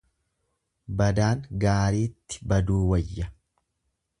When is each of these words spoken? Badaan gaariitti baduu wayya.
Badaan 1.01 1.43
gaariitti 1.65 2.41
baduu 2.53 2.81
wayya. 2.93 3.29